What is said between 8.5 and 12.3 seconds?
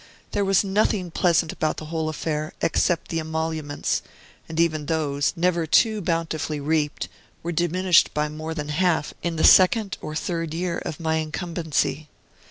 than half in the second or third year of my incumbency.